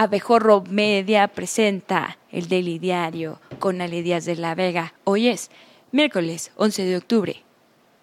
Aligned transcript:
Abejorro 0.00 0.62
Media 0.70 1.26
presenta 1.26 2.18
el 2.30 2.48
Daily 2.48 2.78
Diario 2.78 3.40
con 3.58 3.80
Ale 3.80 4.02
Díaz 4.02 4.24
de 4.26 4.36
la 4.36 4.54
Vega. 4.54 4.94
Hoy 5.02 5.26
es 5.26 5.50
miércoles 5.90 6.52
11 6.54 6.84
de 6.84 6.96
octubre 6.96 7.42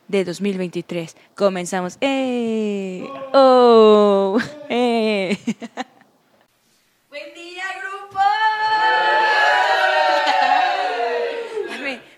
de 0.10 0.26
2023. 0.26 1.16
Comenzamos. 1.36 1.98
¡Eh! 2.02 3.08
¡Oh! 3.34 4.38
¡Eh! 4.70 5.38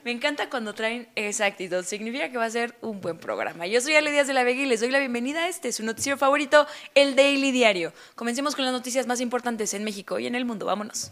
Me, 0.08 0.14
encanta 0.14 0.50
cuando 0.50 0.74
traen 0.74 1.10
esa 1.16 1.46
actitud. 1.46 1.84
Significa 1.84 2.32
que 2.32 2.38
va 2.38 2.46
a 2.46 2.50
ser 2.50 2.76
un 2.80 3.02
buen 3.02 3.18
programa. 3.18 3.68
Yo 3.68 3.82
soy 3.82 3.94
Ale 3.96 4.10
Díaz 4.10 4.26
de 4.26 4.34
la 4.34 4.46
Vega 4.46 4.62
y 4.62 4.66
les 4.66 4.80
doy 4.80 4.90
la 4.90 5.00
bienvenida 5.00 5.44
a 5.44 5.50
este, 5.50 5.73
su 5.73 5.84
noticiero 5.84 6.18
favorito, 6.18 6.66
el 6.96 7.18
Daily 7.18 7.52
Diario. 7.52 7.91
Comencemos 8.16 8.55
con 8.55 8.64
las 8.64 8.73
noticias 8.73 9.05
más 9.05 9.20
importantes 9.20 9.73
en 9.73 9.84
México 9.84 10.18
y 10.18 10.26
en 10.26 10.36
el 10.36 10.46
mundo. 10.46 10.66
Vámonos. 10.66 11.12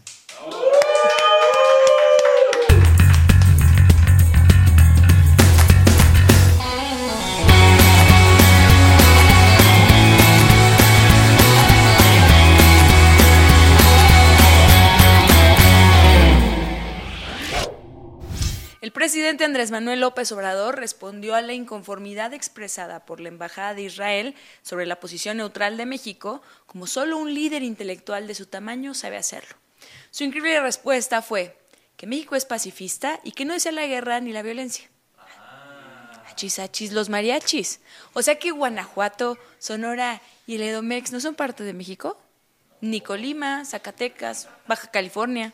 Presidente 19.06 19.44
Andrés 19.44 19.70
Manuel 19.70 20.00
López 20.00 20.32
Obrador 20.32 20.80
respondió 20.80 21.36
a 21.36 21.40
la 21.40 21.52
inconformidad 21.52 22.34
expresada 22.34 23.06
por 23.06 23.20
la 23.20 23.28
Embajada 23.28 23.72
de 23.72 23.82
Israel 23.82 24.34
sobre 24.62 24.84
la 24.84 24.98
posición 24.98 25.36
neutral 25.36 25.76
de 25.76 25.86
México, 25.86 26.42
como 26.66 26.88
solo 26.88 27.16
un 27.16 27.32
líder 27.32 27.62
intelectual 27.62 28.26
de 28.26 28.34
su 28.34 28.46
tamaño 28.46 28.94
sabe 28.94 29.16
hacerlo. 29.16 29.54
Su 30.10 30.24
increíble 30.24 30.60
respuesta 30.60 31.22
fue 31.22 31.56
que 31.96 32.08
México 32.08 32.34
es 32.34 32.46
pacifista 32.46 33.20
y 33.22 33.30
que 33.30 33.44
no 33.44 33.54
desea 33.54 33.70
la 33.70 33.86
guerra 33.86 34.18
ni 34.18 34.32
la 34.32 34.42
violencia. 34.42 34.90
Achis, 36.28 36.58
achis, 36.58 36.90
los 36.90 37.08
mariachis. 37.08 37.78
O 38.12 38.22
sea 38.22 38.40
que 38.40 38.50
Guanajuato, 38.50 39.38
Sonora 39.60 40.20
y 40.48 40.56
el 40.56 40.62
Edomex 40.62 41.12
no 41.12 41.20
son 41.20 41.36
parte 41.36 41.62
de 41.62 41.74
México. 41.74 42.20
Ni 42.80 43.00
Colima, 43.00 43.64
Zacatecas, 43.66 44.48
Baja 44.66 44.90
California. 44.90 45.52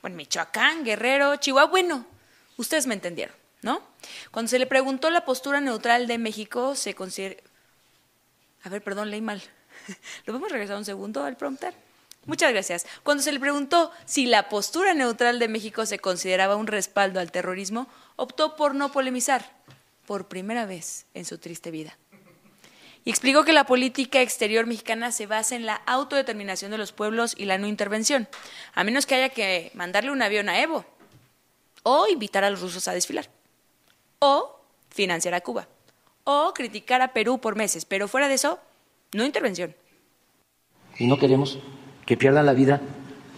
Bueno, 0.00 0.14
Michoacán, 0.16 0.84
Guerrero, 0.84 1.34
Chihuahua, 1.34 1.68
bueno, 1.68 2.13
Ustedes 2.56 2.86
me 2.86 2.94
entendieron, 2.94 3.34
¿no? 3.62 3.82
Cuando 4.30 4.48
se 4.48 4.58
le 4.58 4.66
preguntó 4.66 5.10
la 5.10 5.24
postura 5.24 5.60
neutral 5.60 6.06
de 6.06 6.18
México, 6.18 6.74
se 6.74 6.94
considera... 6.94 7.36
A 8.62 8.68
ver, 8.68 8.82
perdón, 8.82 9.10
leí 9.10 9.20
mal. 9.20 9.42
¿Lo 10.24 10.32
podemos 10.32 10.50
regresar 10.50 10.76
un 10.76 10.84
segundo 10.84 11.24
al 11.24 11.36
prompter? 11.36 11.74
Muchas 12.26 12.52
gracias. 12.52 12.86
Cuando 13.02 13.22
se 13.22 13.32
le 13.32 13.40
preguntó 13.40 13.90
si 14.06 14.26
la 14.26 14.48
postura 14.48 14.94
neutral 14.94 15.38
de 15.38 15.48
México 15.48 15.84
se 15.84 15.98
consideraba 15.98 16.56
un 16.56 16.66
respaldo 16.66 17.20
al 17.20 17.30
terrorismo, 17.30 17.86
optó 18.16 18.56
por 18.56 18.74
no 18.74 18.92
polemizar, 18.92 19.44
por 20.06 20.28
primera 20.28 20.64
vez 20.64 21.06
en 21.14 21.24
su 21.24 21.38
triste 21.38 21.70
vida. 21.70 21.98
Y 23.04 23.10
explicó 23.10 23.44
que 23.44 23.52
la 23.52 23.66
política 23.66 24.22
exterior 24.22 24.64
mexicana 24.64 25.12
se 25.12 25.26
basa 25.26 25.54
en 25.56 25.66
la 25.66 25.74
autodeterminación 25.74 26.70
de 26.70 26.78
los 26.78 26.92
pueblos 26.92 27.34
y 27.36 27.44
la 27.44 27.58
no 27.58 27.66
intervención, 27.66 28.28
a 28.72 28.82
menos 28.82 29.04
que 29.04 29.16
haya 29.16 29.28
que 29.28 29.70
mandarle 29.74 30.10
un 30.10 30.22
avión 30.22 30.48
a 30.48 30.58
Evo, 30.58 30.86
o 31.84 32.08
invitar 32.08 32.42
a 32.42 32.50
los 32.50 32.60
rusos 32.60 32.88
a 32.88 32.92
desfilar, 32.92 33.30
o 34.18 34.60
financiar 34.90 35.34
a 35.34 35.40
Cuba, 35.40 35.68
o 36.24 36.52
criticar 36.52 37.00
a 37.02 37.12
Perú 37.12 37.38
por 37.38 37.54
meses, 37.54 37.84
pero 37.84 38.08
fuera 38.08 38.26
de 38.26 38.34
eso, 38.34 38.58
no 39.12 39.24
intervención. 39.24 39.74
Y 40.98 41.06
no 41.06 41.18
queremos 41.18 41.58
que 42.06 42.16
pierda 42.16 42.42
la 42.42 42.52
vida 42.52 42.80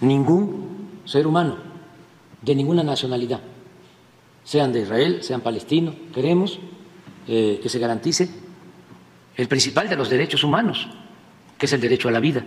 ningún 0.00 1.02
ser 1.04 1.26
humano 1.26 1.58
de 2.42 2.54
ninguna 2.54 2.82
nacionalidad, 2.82 3.40
sean 4.44 4.72
de 4.72 4.82
Israel, 4.82 5.22
sean 5.22 5.40
palestinos. 5.40 5.94
Queremos 6.14 6.60
eh, 7.26 7.58
que 7.60 7.68
se 7.68 7.78
garantice 7.78 8.28
el 9.36 9.48
principal 9.48 9.88
de 9.88 9.96
los 9.96 10.08
derechos 10.08 10.44
humanos, 10.44 10.88
que 11.58 11.66
es 11.66 11.72
el 11.72 11.80
derecho 11.80 12.08
a 12.08 12.12
la 12.12 12.20
vida. 12.20 12.44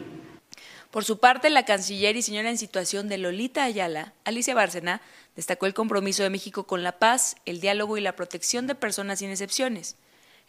Por 0.92 1.06
su 1.06 1.20
parte, 1.20 1.52
la 1.52 1.66
canciller 1.66 2.16
y 2.16 2.24
señora 2.24 2.50
en 2.50 2.58
situación 2.58 3.10
de 3.10 3.20
Lolita 3.20 3.64
Ayala, 3.64 4.14
Alicia 4.24 4.56
Bárcena, 4.56 5.02
destacó 5.36 5.68
el 5.68 5.76
compromiso 5.76 6.24
de 6.24 6.32
México 6.32 6.66
con 6.66 6.82
la 6.82 6.98
paz, 6.98 7.36
el 7.46 7.62
diálogo 7.62 7.98
y 7.98 8.02
la 8.02 8.16
protección 8.16 8.66
de 8.66 8.74
personas 8.74 9.20
sin 9.20 9.30
excepciones 9.30 9.98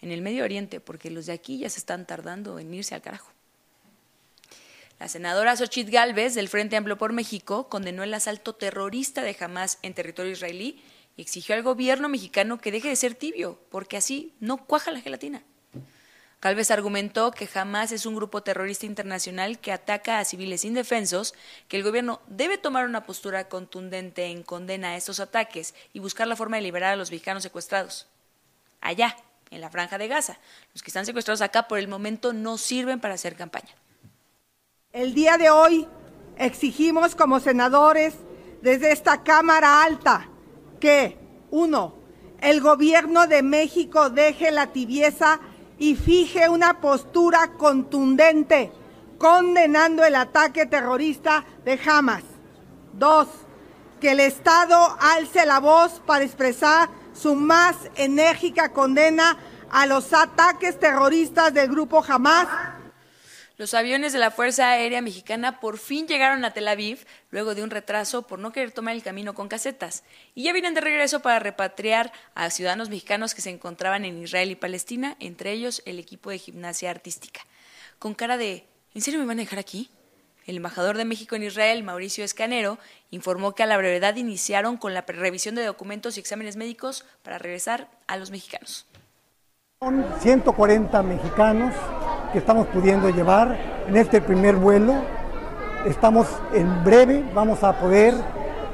en 0.01 0.13
el 0.13 0.23
Medio 0.23 0.45
Oriente, 0.45 0.81
porque 0.81 1.11
los 1.11 1.27
de 1.27 1.35
aquí 1.35 1.59
ya 1.59 1.69
se 1.69 1.79
están 1.79 2.07
tardando 2.07 2.59
en 2.59 2.73
irse 2.73 2.95
al 2.95 3.03
carajo. 3.03 3.31
La 4.99 5.09
senadora 5.09 5.57
Xochitl 5.57 5.91
Gálvez, 5.91 6.35
del 6.35 6.49
Frente 6.49 6.77
Amplio 6.77 6.97
por 6.97 7.13
México, 7.13 7.69
condenó 7.69 8.03
el 8.03 8.15
asalto 8.15 8.55
terrorista 8.55 9.23
de 9.23 9.37
Hamas 9.39 9.79
en 9.83 9.95
territorio 9.95 10.33
israelí 10.33 10.83
y 11.17 11.23
exigió 11.23 11.55
al 11.55 11.63
gobierno 11.63 12.09
mexicano 12.09 12.61
que 12.61 12.73
deje 12.73 12.89
de 12.89 12.97
ser 12.97 13.15
tibio, 13.15 13.59
porque 13.71 13.99
así 13.99 14.33
no 14.41 14.67
cuaja 14.67 14.91
la 14.91 15.01
gelatina. 15.01 15.43
Calves 16.41 16.71
argumentó 16.71 17.33
que 17.33 17.47
jamás 17.47 17.93
es 17.93 18.07
un 18.07 18.17
grupo 18.17 18.43
terrorista 18.43 18.87
internacional 18.87 19.59
que 19.59 19.73
ataca 19.73 20.19
a 20.19 20.25
civiles 20.25 20.65
indefensos, 20.65 21.35
que 21.69 21.77
el 21.77 21.83
gobierno 21.83 22.23
debe 22.29 22.57
tomar 22.57 22.87
una 22.87 23.05
postura 23.05 23.49
contundente 23.49 24.25
en 24.27 24.43
condena 24.43 24.89
a 24.89 24.97
estos 24.97 25.21
ataques 25.21 25.75
y 25.93 25.99
buscar 25.99 26.27
la 26.27 26.37
forma 26.37 26.57
de 26.57 26.63
liberar 26.63 26.95
a 26.95 26.97
los 26.97 27.11
mexicanos 27.11 27.43
secuestrados. 27.43 28.07
Allá, 28.81 29.19
en 29.51 29.61
la 29.61 29.69
franja 29.69 29.99
de 29.99 30.09
Gaza. 30.09 30.39
Los 30.73 30.83
que 30.83 30.89
están 30.89 31.05
secuestrados 31.05 31.43
acá 31.43 31.69
por 31.69 31.79
el 31.79 31.89
momento 31.89 32.33
no 32.33 32.57
sirven 32.57 33.01
para 33.01 33.15
hacer 33.15 33.37
campaña. 33.37 33.75
El 34.93 35.13
día 35.13 35.37
de 35.37 35.51
hoy 35.51 35.87
exigimos 36.39 37.15
como 37.15 37.41
senadores 37.41 38.15
desde 38.63 38.93
esta 38.93 39.23
Cámara 39.23 39.83
Alta 39.83 40.29
que, 40.81 41.19
uno, 41.51 41.97
el 42.41 42.63
gobierno 42.63 43.27
de 43.27 43.43
México 43.43 44.09
deje 44.09 44.51
la 44.51 44.69
tibieza 44.69 45.41
y 45.81 45.97
fije 45.97 46.49
una 46.49 46.81
postura 46.81 47.55
contundente 47.57 48.71
condenando 49.19 50.05
el 50.05 50.15
ataque 50.15 50.67
terrorista 50.67 51.45
de 51.65 51.81
Hamas. 51.85 52.23
Dos, 52.93 53.27
que 53.99 54.13
el 54.13 54.21
Estado 54.21 54.77
alce 55.01 55.45
la 55.47 55.59
voz 55.59 56.01
para 56.07 56.23
expresar 56.23 56.91
su 57.15 57.35
más 57.35 57.77
enérgica 57.97 58.73
condena 58.73 59.39
a 59.71 59.87
los 59.87 60.13
ataques 60.13 60.79
terroristas 60.79 61.53
del 61.55 61.69
grupo 61.69 62.05
Hamas 62.07 62.47
los 63.61 63.75
aviones 63.75 64.15
de 64.15 64.19
la 64.19 64.31
Fuerza 64.31 64.71
Aérea 64.71 65.03
Mexicana 65.03 65.61
por 65.61 65.77
fin 65.77 66.07
llegaron 66.07 66.47
a 66.47 66.55
Tel 66.55 66.67
Aviv 66.67 67.05
luego 67.31 67.55
de 67.55 67.63
un 67.63 67.69
retraso 67.69 68.23
por 68.23 68.39
no 68.39 68.53
querer 68.53 68.73
tomar 68.73 68.95
el 68.95 69.03
camino 69.03 69.35
con 69.35 69.49
casetas 69.49 70.03
y 70.35 70.45
ya 70.45 70.55
vienen 70.55 70.73
de 70.73 70.81
regreso 70.81 71.21
para 71.21 71.41
repatriar 71.41 72.11
a 72.35 72.49
ciudadanos 72.49 72.89
mexicanos 72.89 73.35
que 73.35 73.43
se 73.43 73.51
encontraban 73.51 74.07
en 74.07 74.23
Israel 74.23 74.51
y 74.51 74.55
Palestina, 74.55 75.15
entre 75.21 75.53
ellos 75.53 75.83
el 75.85 75.99
equipo 75.99 76.31
de 76.31 76.39
gimnasia 76.39 76.91
artística. 76.91 77.43
Con 77.99 78.15
cara 78.15 78.39
de 78.39 78.65
¿En 78.95 79.03
serio 79.03 79.21
me 79.21 79.27
van 79.27 79.39
a 79.39 79.43
dejar 79.43 79.59
aquí? 79.59 79.91
El 80.47 80.57
embajador 80.57 80.97
de 80.97 81.05
México 81.05 81.37
en 81.37 81.43
Israel, 81.43 81.83
Mauricio 81.83 82.25
Escanero, 82.25 82.79
informó 83.11 83.55
que 83.55 83.63
a 83.63 83.67
la 83.67 83.77
brevedad 83.77 84.17
iniciaron 84.17 84.79
con 84.79 84.95
la 84.95 85.03
revisión 85.03 85.55
de 85.55 85.67
documentos 85.67 86.17
y 86.17 86.21
exámenes 86.21 86.57
médicos 86.57 87.05
para 87.23 87.37
regresar 87.37 87.91
a 88.07 88.17
los 88.17 88.31
mexicanos. 88.31 88.87
Son 89.83 90.03
140 90.23 91.03
mexicanos 91.03 91.75
que 92.33 92.39
estamos 92.39 92.67
pudiendo 92.69 93.11
llevar 93.11 93.85
en 93.89 93.97
este 93.97 94.21
primer 94.21 94.57
vuelo. 94.57 94.95
Estamos 95.87 96.29
en 96.53 96.85
breve, 96.85 97.25
vamos 97.35 97.63
a 97.65 97.79
poder 97.79 98.15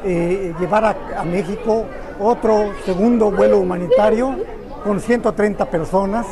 eh, 0.04 0.54
llevar 0.60 0.84
a, 0.84 1.24
México 1.24 1.86
otro 2.20 2.74
segundo 2.84 3.30
vuelo 3.30 3.58
humanitario 3.58 4.36
con 4.84 5.00
130 5.00 5.70
personas. 5.70 6.26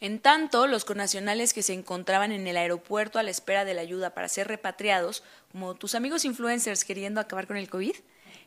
En 0.00 0.20
tanto, 0.20 0.66
los 0.66 0.84
connacionales 0.84 1.52
que 1.52 1.62
se 1.62 1.72
encontraban 1.72 2.32
en 2.32 2.46
el 2.46 2.56
aeropuerto 2.56 3.18
a 3.18 3.22
la 3.22 3.30
espera 3.30 3.64
de 3.64 3.74
la 3.74 3.80
ayuda 3.80 4.10
para 4.10 4.28
ser 4.28 4.48
repatriados, 4.48 5.22
como 5.52 5.74
tus 5.74 5.94
amigos 5.94 6.24
influencers 6.24 6.84
queriendo 6.84 7.20
acabar 7.20 7.46
con 7.46 7.56
el 7.56 7.70
COVID, 7.70 7.94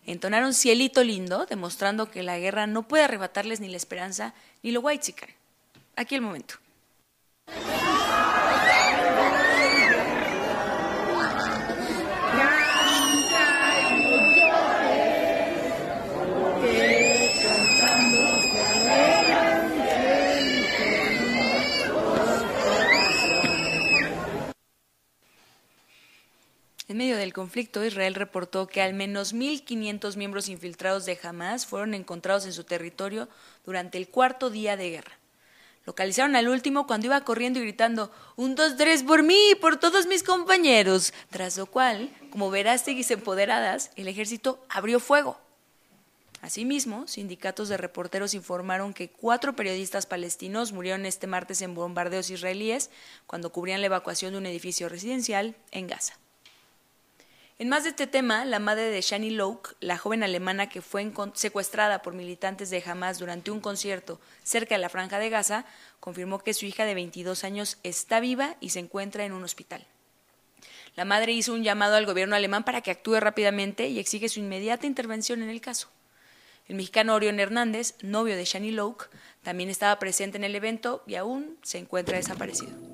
entonaron 0.06 0.54
cielito 0.54 1.04
lindo, 1.04 1.46
demostrando 1.46 2.12
que 2.12 2.24
la 2.24 2.38
guerra 2.38 2.68
no 2.68 2.88
puede 2.88 3.04
arrebatarles 3.06 3.60
ni 3.60 3.68
la 3.68 3.78
esperanza 3.78 4.34
ni 4.64 4.72
lo 4.72 4.82
white 4.82 5.14
Aquí 5.96 6.16
el 6.16 6.22
momento. 6.22 6.56
En 26.90 26.98
medio 26.98 27.18
del 27.18 27.34
conflicto, 27.34 27.86
Israel 27.86 28.16
reportó 28.16 28.66
que 28.66 28.82
al 28.82 28.96
menos 28.96 29.36
1.500 29.36 30.16
miembros 30.16 30.50
infiltrados 30.50 31.06
de 31.06 31.20
Hamas 31.22 31.68
fueron 31.68 31.94
encontrados 31.94 32.48
en 32.48 32.54
su 32.54 32.64
territorio 32.64 33.30
durante 33.64 34.00
el 34.00 34.10
cuarto 34.10 34.50
día 34.50 34.76
de 34.76 34.90
guerra. 34.90 35.19
Localizaron 35.86 36.36
al 36.36 36.50
último 36.50 36.86
cuando 36.86 37.08
iba 37.08 37.24
corriendo 37.24 37.60
y 37.60 37.64
gritando, 37.64 38.12
un, 38.36 38.56
dos, 38.56 38.78
tres 38.78 39.04
por 39.04 39.24
mí 39.24 39.52
y 39.52 39.56
por 39.56 39.78
todos 39.78 40.06
mis 40.06 40.24
compañeros, 40.24 41.14
tras 41.30 41.58
lo 41.58 41.66
cual, 41.66 42.10
como 42.32 42.52
seguís 42.78 43.10
empoderadas, 43.12 43.92
el 43.96 44.08
ejército 44.08 44.64
abrió 44.70 45.00
fuego. 45.00 45.40
Asimismo, 46.42 47.08
sindicatos 47.08 47.68
de 47.68 47.78
reporteros 47.78 48.34
informaron 48.34 48.94
que 48.94 49.10
cuatro 49.10 49.56
periodistas 49.56 50.06
palestinos 50.06 50.72
murieron 50.72 51.06
este 51.06 51.28
martes 51.28 51.62
en 51.62 51.76
bombardeos 51.76 52.30
israelíes 52.30 52.90
cuando 53.28 53.52
cubrían 53.52 53.82
la 53.82 53.88
evacuación 53.88 54.32
de 54.32 54.38
un 54.38 54.46
edificio 54.46 54.88
residencial 54.88 55.56
en 55.72 55.88
Gaza. 55.88 56.18
En 57.62 57.68
más 57.68 57.84
de 57.84 57.90
este 57.90 58.08
tema, 58.08 58.46
la 58.46 58.60
madre 58.60 58.90
de 58.90 59.02
Shani 59.02 59.32
Louk, 59.32 59.74
la 59.82 59.98
joven 59.98 60.24
alemana 60.24 60.70
que 60.70 60.82
fue 60.82 61.12
secuestrada 61.34 62.02
por 62.02 62.14
militantes 62.14 62.70
de 62.70 62.82
Hamas 62.86 63.20
durante 63.20 63.52
un 63.52 63.60
concierto 63.60 64.22
cerca 64.44 64.76
de 64.76 64.82
la 64.82 64.88
franja 64.88 65.20
de 65.20 65.30
Gaza, 65.30 65.66
confirmó 66.00 66.40
que 66.40 66.54
su 66.54 66.66
hija 66.66 66.86
de 66.86 66.94
22 66.94 67.44
años 67.44 67.78
está 67.84 68.22
viva 68.22 68.56
y 68.62 68.70
se 68.70 68.80
encuentra 68.80 69.26
en 69.26 69.34
un 69.34 69.44
hospital. 69.44 69.86
La 70.96 71.04
madre 71.04 71.34
hizo 71.34 71.54
un 71.54 71.66
llamado 71.66 71.98
al 71.98 72.06
gobierno 72.06 72.38
alemán 72.38 72.64
para 72.64 72.80
que 72.80 72.92
actúe 72.92 73.20
rápidamente 73.20 73.90
y 73.90 74.00
exige 74.00 74.30
su 74.30 74.40
inmediata 74.40 74.88
intervención 74.88 75.44
en 75.44 75.50
el 75.50 75.60
caso. 75.60 75.90
El 76.70 76.78
mexicano 76.78 77.14
Orión 77.14 77.42
Hernández, 77.42 77.96
novio 78.02 78.38
de 78.38 78.46
Shani 78.46 78.72
Louk, 78.72 79.10
también 79.44 79.70
estaba 79.70 80.00
presente 80.00 80.38
en 80.38 80.46
el 80.46 80.56
evento 80.56 81.04
y 81.06 81.16
aún 81.16 81.58
se 81.62 81.78
encuentra 81.80 82.16
desaparecido. 82.16 82.89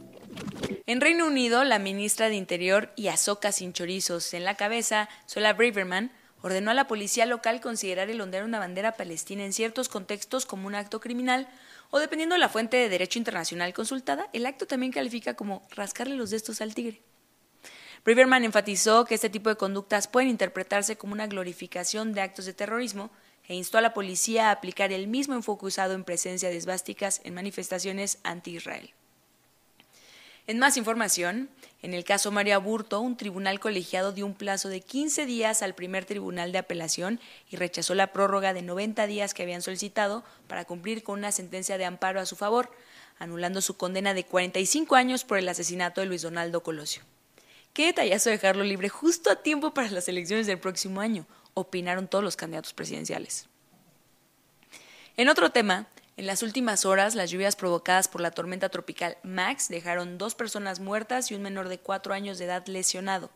En 0.85 1.01
Reino 1.01 1.27
Unido, 1.27 1.63
la 1.63 1.79
ministra 1.79 2.29
de 2.29 2.35
Interior 2.35 2.91
y 2.95 3.07
Azoka 3.07 3.51
sin 3.51 3.73
chorizos 3.73 4.33
en 4.33 4.43
la 4.43 4.55
cabeza, 4.55 5.09
Sola 5.25 5.53
Braverman, 5.53 6.11
ordenó 6.41 6.71
a 6.71 6.75
la 6.75 6.87
policía 6.87 7.25
local 7.25 7.61
considerar 7.61 8.09
el 8.09 8.21
ondear 8.21 8.43
una 8.43 8.59
bandera 8.59 8.93
palestina 8.93 9.43
en 9.43 9.53
ciertos 9.53 9.89
contextos 9.89 10.45
como 10.45 10.67
un 10.67 10.75
acto 10.75 10.99
criminal 10.99 11.47
o 11.89 11.99
dependiendo 11.99 12.35
de 12.35 12.39
la 12.39 12.49
fuente 12.49 12.77
de 12.77 12.89
derecho 12.89 13.19
internacional 13.19 13.73
consultada, 13.73 14.29
el 14.33 14.45
acto 14.45 14.65
también 14.67 14.91
califica 14.91 15.35
como 15.35 15.67
rascarle 15.71 16.15
los 16.15 16.29
destos 16.29 16.61
al 16.61 16.75
tigre. 16.75 17.01
Braverman 18.03 18.43
enfatizó 18.43 19.05
que 19.05 19.15
este 19.15 19.29
tipo 19.29 19.49
de 19.49 19.55
conductas 19.55 20.07
pueden 20.07 20.29
interpretarse 20.29 20.97
como 20.97 21.13
una 21.13 21.27
glorificación 21.27 22.13
de 22.13 22.21
actos 22.21 22.45
de 22.45 22.53
terrorismo 22.53 23.09
e 23.47 23.55
instó 23.55 23.77
a 23.77 23.81
la 23.81 23.93
policía 23.93 24.49
a 24.49 24.51
aplicar 24.51 24.91
el 24.91 25.07
mismo 25.07 25.33
enfoque 25.33 25.65
usado 25.65 25.93
en 25.93 26.03
presencia 26.03 26.49
de 26.49 26.57
esvásticas 26.57 27.21
en 27.23 27.33
manifestaciones 27.33 28.19
anti-Israel. 28.23 28.93
En 30.47 30.59
más 30.59 30.77
información, 30.77 31.49
en 31.81 31.95
el 31.95 32.03
caso 32.03 32.31
María 32.31 32.59
Burto, 32.59 32.99
un 32.99 33.17
tribunal 33.17 33.59
colegiado 33.59 34.11
dio 34.11 34.27
un 34.27 34.35
plazo 34.35 34.69
de 34.69 34.79
15 34.79 35.25
días 35.25 35.63
al 35.63 35.73
primer 35.73 36.05
tribunal 36.05 36.51
de 36.51 36.59
apelación 36.59 37.19
y 37.49 37.55
rechazó 37.55 37.95
la 37.95 38.13
prórroga 38.13 38.53
de 38.53 38.61
90 38.61 39.07
días 39.07 39.33
que 39.33 39.41
habían 39.41 39.63
solicitado 39.63 40.23
para 40.47 40.65
cumplir 40.65 41.03
con 41.03 41.17
una 41.17 41.31
sentencia 41.31 41.79
de 41.79 41.85
amparo 41.85 42.19
a 42.19 42.27
su 42.27 42.35
favor, 42.35 42.71
anulando 43.17 43.59
su 43.59 43.75
condena 43.75 44.13
de 44.13 44.23
45 44.23 44.95
años 44.95 45.23
por 45.23 45.39
el 45.39 45.49
asesinato 45.49 46.01
de 46.01 46.07
Luis 46.07 46.21
Donaldo 46.21 46.61
Colosio. 46.61 47.01
Qué 47.73 47.87
detallazo 47.87 48.29
dejarlo 48.29 48.63
libre 48.63 48.87
justo 48.87 49.31
a 49.31 49.41
tiempo 49.41 49.73
para 49.73 49.89
las 49.89 50.07
elecciones 50.07 50.45
del 50.45 50.59
próximo 50.59 51.01
año, 51.01 51.25
opinaron 51.55 52.07
todos 52.07 52.23
los 52.23 52.35
candidatos 52.35 52.73
presidenciales. 52.73 53.47
En 55.17 55.27
otro 55.27 55.51
tema, 55.51 55.87
en 56.17 56.27
las 56.27 56.43
últimas 56.43 56.85
horas, 56.85 57.13
las 57.13 57.29
lluvias 57.29 57.57
provocadas 57.57 58.07
por 58.07 58.21
la 58.21 58.31
tormenta 58.31 58.69
tropical 58.69 59.17
Max 59.23 59.67
dejaron 59.67 60.17
dos 60.17 60.33
personas 60.33 60.79
muertas 60.79 61.29
y 61.29 61.35
un 61.35 61.41
menor 61.41 61.67
de 61.67 61.77
cuatro 61.77 62.13
años 62.13 62.37
de 62.37 62.45
edad 62.45 62.65
lesionado. 62.67 63.29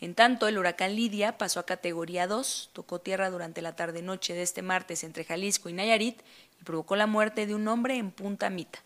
En 0.00 0.14
tanto, 0.14 0.46
el 0.46 0.58
huracán 0.58 0.94
Lidia 0.94 1.36
pasó 1.38 1.58
a 1.58 1.66
categoría 1.66 2.26
2, 2.26 2.70
tocó 2.74 3.00
tierra 3.00 3.30
durante 3.30 3.62
la 3.62 3.74
tarde-noche 3.74 4.34
de 4.34 4.42
este 4.42 4.62
martes 4.62 5.02
entre 5.02 5.24
Jalisco 5.24 5.68
y 5.68 5.72
Nayarit 5.72 6.20
y 6.60 6.64
provocó 6.64 6.94
la 6.96 7.06
muerte 7.06 7.46
de 7.46 7.54
un 7.54 7.66
hombre 7.66 7.96
en 7.96 8.12
Punta 8.12 8.50
Mita. 8.50 8.78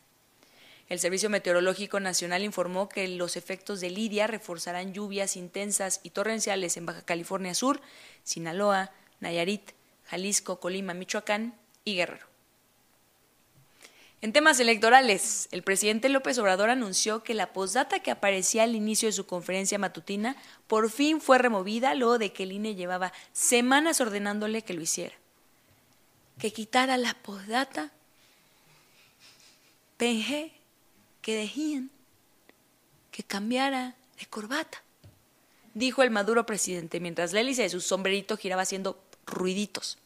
El 0.88 0.98
Servicio 0.98 1.28
Meteorológico 1.28 2.00
Nacional 2.00 2.42
informó 2.42 2.88
que 2.88 3.06
los 3.06 3.36
efectos 3.36 3.80
de 3.80 3.90
Lidia 3.90 4.28
reforzarán 4.28 4.94
lluvias 4.94 5.36
intensas 5.36 6.00
y 6.02 6.10
torrenciales 6.10 6.76
en 6.76 6.86
Baja 6.86 7.02
California 7.02 7.54
Sur, 7.54 7.80
Sinaloa, 8.24 8.92
Nayarit, 9.20 9.72
Jalisco, 10.04 10.58
Colima, 10.58 10.94
Michoacán 10.94 11.54
y 11.84 11.96
Guerrero. 11.96 12.29
En 14.22 14.34
temas 14.34 14.60
electorales, 14.60 15.48
el 15.50 15.62
presidente 15.62 16.10
López 16.10 16.36
Obrador 16.38 16.68
anunció 16.68 17.22
que 17.22 17.32
la 17.32 17.54
postdata 17.54 18.00
que 18.00 18.10
aparecía 18.10 18.64
al 18.64 18.74
inicio 18.74 19.08
de 19.08 19.12
su 19.12 19.24
conferencia 19.24 19.78
matutina 19.78 20.36
por 20.66 20.90
fin 20.90 21.22
fue 21.22 21.38
removida 21.38 21.94
luego 21.94 22.18
de 22.18 22.30
que 22.30 22.42
el 22.42 22.52
INE 22.52 22.74
llevaba 22.74 23.14
semanas 23.32 23.98
ordenándole 24.02 24.60
que 24.60 24.74
lo 24.74 24.82
hiciera. 24.82 25.14
Que 26.38 26.52
quitara 26.52 26.98
la 26.98 27.14
postdata. 27.14 27.92
PG, 29.96 30.52
que 31.22 31.36
dejían, 31.36 31.90
que 33.10 33.22
cambiara 33.22 33.96
de 34.18 34.26
corbata, 34.26 34.82
dijo 35.72 36.02
el 36.02 36.10
maduro 36.10 36.44
presidente 36.44 37.00
mientras 37.00 37.32
la 37.32 37.40
hélice 37.40 37.62
de 37.62 37.70
su 37.70 37.80
sombrerito 37.80 38.36
giraba 38.36 38.62
haciendo 38.62 39.02
ruiditos. 39.24 39.96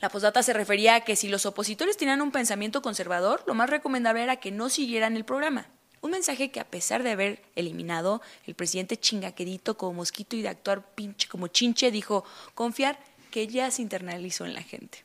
La 0.00 0.08
posdata 0.08 0.42
se 0.42 0.54
refería 0.54 0.94
a 0.94 1.00
que 1.02 1.14
si 1.14 1.28
los 1.28 1.44
opositores 1.44 1.96
tenían 1.96 2.22
un 2.22 2.30
pensamiento 2.30 2.80
conservador, 2.80 3.42
lo 3.46 3.54
más 3.54 3.68
recomendable 3.68 4.22
era 4.22 4.36
que 4.36 4.50
no 4.50 4.70
siguieran 4.70 5.16
el 5.16 5.24
programa. 5.24 5.66
Un 6.00 6.12
mensaje 6.12 6.50
que 6.50 6.60
a 6.60 6.64
pesar 6.64 7.02
de 7.02 7.10
haber 7.10 7.42
eliminado 7.54 8.22
el 8.46 8.54
presidente 8.54 8.96
chingaquedito 8.96 9.76
como 9.76 9.92
mosquito 9.92 10.36
y 10.36 10.42
de 10.42 10.48
actuar 10.48 10.94
pinche 10.94 11.28
como 11.28 11.48
chinche, 11.48 11.90
dijo 11.90 12.24
confiar 12.54 12.98
que 13.30 13.46
ya 13.46 13.70
se 13.70 13.82
internalizó 13.82 14.46
en 14.46 14.54
la 14.54 14.62
gente. 14.62 15.04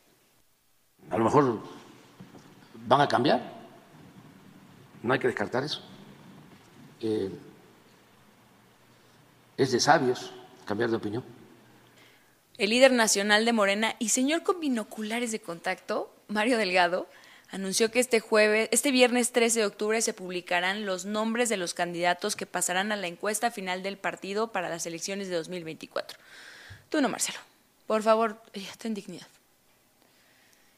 A 1.10 1.18
lo 1.18 1.24
mejor 1.24 1.60
van 2.86 3.02
a 3.02 3.08
cambiar. 3.08 3.42
No 5.02 5.12
hay 5.12 5.18
que 5.18 5.28
descartar 5.28 5.62
eso. 5.62 5.82
Eh, 7.00 7.30
es 9.58 9.72
de 9.72 9.80
sabios 9.80 10.32
cambiar 10.64 10.88
de 10.88 10.96
opinión. 10.96 11.35
El 12.58 12.70
líder 12.70 12.90
nacional 12.92 13.44
de 13.44 13.52
Morena 13.52 13.96
y 13.98 14.08
señor 14.08 14.42
con 14.42 14.60
binoculares 14.60 15.30
de 15.30 15.40
contacto, 15.40 16.10
Mario 16.26 16.56
Delgado, 16.56 17.06
anunció 17.50 17.90
que 17.90 18.00
este 18.00 18.18
jueves, 18.18 18.70
este 18.72 18.90
viernes 18.92 19.32
13 19.32 19.60
de 19.60 19.66
octubre 19.66 20.00
se 20.00 20.14
publicarán 20.14 20.86
los 20.86 21.04
nombres 21.04 21.50
de 21.50 21.58
los 21.58 21.74
candidatos 21.74 22.34
que 22.34 22.46
pasarán 22.46 22.92
a 22.92 22.96
la 22.96 23.08
encuesta 23.08 23.50
final 23.50 23.82
del 23.82 23.98
partido 23.98 24.52
para 24.52 24.70
las 24.70 24.86
elecciones 24.86 25.28
de 25.28 25.36
2024. 25.36 26.18
Tú 26.88 27.02
no, 27.02 27.10
Marcelo. 27.10 27.38
Por 27.86 28.02
favor, 28.02 28.40
ten 28.78 28.94
dignidad. 28.94 29.26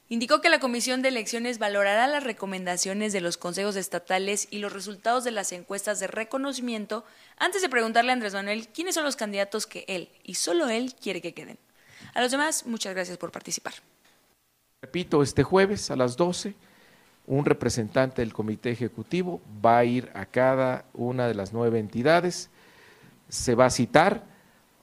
Indicó 0.09 0.41
que 0.41 0.49
la 0.49 0.59
Comisión 0.59 1.01
de 1.01 1.11
Elecciones 1.11 1.61
valorará 1.61 2.09
las 2.09 2.25
recomendaciones 2.25 3.13
de 3.13 3.21
los 3.21 3.37
consejos 3.37 3.77
estatales 3.77 4.49
y 4.51 4.59
los 4.59 4.73
resultados 4.73 5.23
de 5.23 5.31
las 5.31 5.53
encuestas 5.53 6.01
de 6.01 6.09
reconocimiento 6.09 7.05
antes 7.37 7.63
de 7.63 7.69
preguntarle 7.69 8.11
a 8.11 8.15
Andrés 8.15 8.35
Manuel 8.35 8.67
quiénes 8.69 8.97
son 8.97 9.05
los 9.05 9.17
candidatos 9.17 9.67
que 9.67 9.85
él 9.87 10.09
y 10.25 10.35
solo 10.35 10.69
él 10.69 10.95
quiere 11.01 11.21
que 11.21 11.35
queden. 11.35 11.59
A 12.15 12.23
los 12.23 12.31
demás, 12.31 12.65
muchas 12.67 12.95
gracias 12.95 13.19
por 13.19 13.31
participar. 13.31 13.75
Repito, 14.83 15.23
este 15.23 15.43
jueves 15.43 15.91
a 15.91 15.97
las 15.97 16.17
12, 16.17 16.55
un 17.27 17.45
representante 17.45 18.23
del 18.23 18.33
Comité 18.33 18.71
Ejecutivo 18.71 19.41
va 19.65 19.79
a 19.79 19.85
ir 19.85 20.11
a 20.15 20.25
cada 20.25 20.85
una 20.95 21.27
de 21.27 21.35
las 21.35 21.53
nueve 21.53 21.79
entidades, 21.79 22.49
se 23.29 23.55
va 23.55 23.67
a 23.67 23.71
citar 23.71 24.25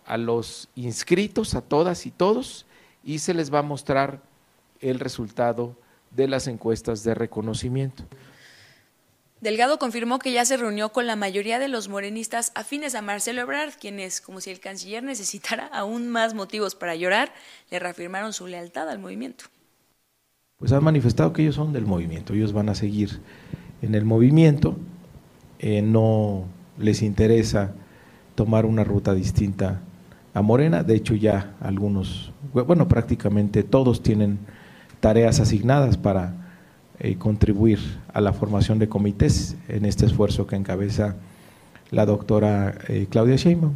a 0.06 0.18
los 0.18 0.70
inscritos, 0.76 1.56
a 1.56 1.62
todas 1.62 2.06
y 2.06 2.12
todos, 2.12 2.66
y 3.04 3.20
se 3.20 3.34
les 3.34 3.54
va 3.54 3.60
a 3.60 3.64
mostrar 3.64 4.22
el 4.80 5.00
resultado 5.00 5.76
de 6.12 6.28
las 6.28 6.48
encuestas 6.48 7.04
de 7.04 7.16
reconocimiento. 7.16 8.04
Delgado 9.46 9.78
confirmó 9.78 10.18
que 10.18 10.32
ya 10.32 10.44
se 10.44 10.58
reunió 10.58 10.90
con 10.90 11.06
la 11.06 11.16
mayoría 11.16 11.60
de 11.60 11.68
los 11.68 11.88
morenistas 11.88 12.52
afines 12.56 12.96
a 12.96 13.04
Marcelo 13.04 13.42
Ebrard, 13.42 13.74
quienes, 13.80 14.20
como 14.20 14.42
si 14.42 14.50
el 14.50 14.60
canciller 14.60 15.04
necesitara 15.04 15.68
aún 15.68 16.10
más 16.10 16.34
motivos 16.34 16.74
para 16.74 16.96
llorar, 16.96 17.32
le 17.70 17.78
reafirmaron 17.78 18.34
su 18.34 18.48
lealtad 18.48 18.90
al 18.90 18.98
movimiento. 18.98 19.46
Pues 20.58 20.72
han 20.72 20.84
manifestado 20.84 21.32
que 21.32 21.44
ellos 21.44 21.54
son 21.54 21.74
del 21.74 21.86
movimiento, 21.86 22.34
ellos 22.34 22.54
van 22.54 22.70
a 22.70 22.76
seguir 22.76 23.22
en 23.84 23.94
el 23.94 24.04
movimiento, 24.04 24.78
eh, 25.60 25.84
no 25.84 26.46
les 26.80 27.04
interesa 27.04 27.76
tomar 28.34 28.66
una 28.66 28.84
ruta 28.84 29.14
distinta 29.14 29.80
a 30.34 30.42
Morena, 30.42 30.82
de 30.82 30.96
hecho 30.96 31.14
ya 31.14 31.54
algunos, 31.60 32.32
bueno, 32.52 32.88
prácticamente 32.88 33.62
todos 33.62 34.02
tienen 34.02 34.40
tareas 35.02 35.40
asignadas 35.40 35.98
para 35.98 36.45
eh, 37.00 37.18
contribuir 37.18 37.80
a 38.14 38.22
la 38.22 38.34
formación 38.34 38.80
de 38.80 38.90
comités 38.90 39.56
en 39.68 39.86
este 39.86 40.06
esfuerzo 40.06 40.48
que 40.48 40.56
encabeza 40.56 41.16
la 41.92 42.06
doctora 42.06 42.78
eh, 42.88 43.08
Claudia 43.10 43.36
Sheinbaum. 43.36 43.76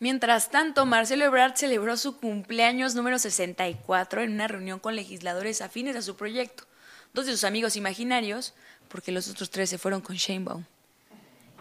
Mientras 0.00 0.50
tanto, 0.50 0.86
Marcelo 0.86 1.24
Ebrard 1.24 1.56
celebró 1.56 1.96
su 1.96 2.18
cumpleaños 2.18 2.94
número 2.94 3.18
64 3.18 4.22
en 4.22 4.32
una 4.32 4.46
reunión 4.46 4.78
con 4.78 4.94
legisladores 4.94 5.60
afines 5.60 5.96
a 5.96 6.02
su 6.02 6.14
proyecto, 6.14 6.64
dos 7.14 7.26
de 7.26 7.32
sus 7.32 7.44
amigos 7.44 7.76
imaginarios, 7.76 8.54
porque 8.88 9.12
los 9.12 9.28
otros 9.28 9.50
tres 9.50 9.70
se 9.70 9.78
fueron 9.78 10.00
con 10.00 10.16
Sheinbaum, 10.16 10.64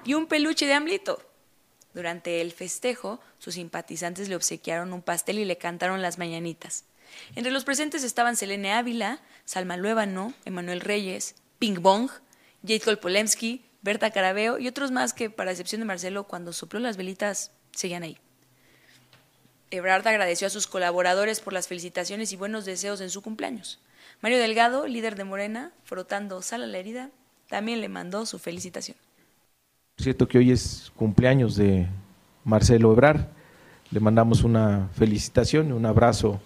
y 0.06 0.14
un 0.14 0.28
peluche 0.28 0.68
de 0.68 0.74
Amlito. 0.74 1.20
Durante 1.94 2.42
el 2.42 2.52
festejo, 2.52 3.20
sus 3.40 3.56
simpatizantes 3.56 4.30
le 4.30 4.36
obsequiaron 4.36 4.94
un 4.94 5.02
pastel 5.02 5.40
y 5.40 5.46
le 5.46 5.58
cantaron 5.58 6.04
las 6.04 6.20
mañanitas. 6.20 6.84
Entre 7.36 7.52
los 7.52 7.64
presentes 7.64 8.04
estaban 8.04 8.36
Selene 8.36 8.74
Ávila, 8.74 9.20
Salma 9.46 9.78
Luébano, 9.78 10.34
Emanuel 10.46 10.82
Reyes, 10.82 11.36
Ping 11.60 11.82
Bong, 11.82 12.10
Jade 12.66 12.98
Polemski, 12.98 13.64
Berta 13.82 14.12
Carabeo 14.12 14.60
y 14.60 14.68
otros 14.68 14.92
más 14.92 15.14
que, 15.14 15.30
para 15.30 15.52
excepción 15.52 15.82
de 15.82 15.86
Marcelo, 15.86 16.26
cuando 16.26 16.54
sopló 16.54 16.80
las 16.80 16.98
velitas, 16.98 17.52
seguían 17.72 18.04
ahí. 18.04 18.18
Ebrard 19.70 20.08
agradeció 20.08 20.48
a 20.48 20.50
sus 20.50 20.68
colaboradores 20.68 21.40
por 21.40 21.54
las 21.54 21.68
felicitaciones 21.68 22.32
y 22.32 22.38
buenos 22.38 22.66
deseos 22.66 23.02
en 23.02 23.10
su 23.10 23.22
cumpleaños. 23.22 23.80
Mario 24.22 24.40
Delgado, 24.40 24.88
líder 24.88 25.16
de 25.16 25.26
Morena, 25.26 25.72
frotando 25.84 26.42
sal 26.42 26.64
a 26.64 26.68
la 26.68 26.78
herida, 26.78 27.10
también 27.50 27.82
le 27.82 27.90
mandó 27.90 28.26
su 28.26 28.40
felicitación. 28.40 28.98
Cierto 29.98 30.28
que 30.28 30.38
hoy 30.38 30.52
es 30.52 30.92
cumpleaños 30.96 31.56
de 31.56 31.88
Marcelo 32.44 32.92
Ebrard. 32.94 33.28
Le 33.92 34.00
mandamos 34.00 34.44
una 34.44 34.90
felicitación, 34.94 35.72
un 35.72 35.86
abrazo 35.86 36.40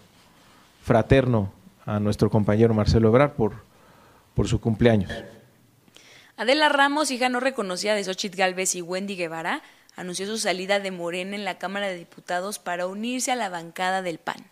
fraterno 0.82 1.52
a 1.86 2.00
nuestro 2.00 2.30
compañero 2.30 2.74
Marcelo 2.74 3.10
Ebrard 3.10 3.34
por, 3.34 3.64
por 4.34 4.48
su 4.48 4.60
cumpleaños. 4.60 5.12
Adela 6.38 6.70
Ramos, 6.70 7.12
hija 7.12 7.30
no 7.30 7.40
reconocida 7.40 7.94
de 7.96 8.04
Xochitl 8.04 8.38
Galvez 8.38 8.76
y 8.76 8.82
Wendy 8.82 9.16
Guevara, 9.16 9.62
anunció 9.96 10.26
su 10.26 10.38
salida 10.38 10.80
de 10.80 10.92
Morena 10.92 11.36
en 11.36 11.46
la 11.46 11.58
Cámara 11.58 11.88
de 11.88 11.96
Diputados 11.96 12.60
para 12.60 12.88
unirse 12.88 13.32
a 13.32 13.36
la 13.36 13.50
bancada 13.50 14.02
del 14.02 14.18
PAN. 14.18 14.50